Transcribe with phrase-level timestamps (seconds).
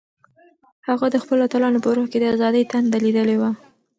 [0.87, 3.49] هغه د خپلو اتلانو په روح کې د ازادۍ تنده لیدلې وه.